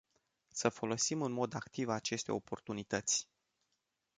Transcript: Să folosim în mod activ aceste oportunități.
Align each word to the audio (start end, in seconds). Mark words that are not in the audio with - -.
Să 0.47 0.69
folosim 0.69 1.21
în 1.21 1.31
mod 1.31 1.53
activ 1.55 1.89
aceste 1.89 2.31
oportunități. 2.31 3.27